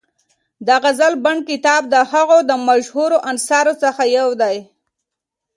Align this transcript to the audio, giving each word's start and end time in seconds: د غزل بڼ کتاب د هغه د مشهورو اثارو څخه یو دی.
د 0.67 0.69
غزل 0.83 1.13
بڼ 1.25 1.35
کتاب 1.49 1.81
د 1.93 1.95
هغه 2.11 2.37
د 2.49 2.51
مشهورو 2.67 3.17
اثارو 3.31 3.73
څخه 3.83 4.03
یو 4.17 4.29
دی. 4.41 4.57